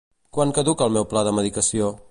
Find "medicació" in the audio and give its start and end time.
1.41-1.97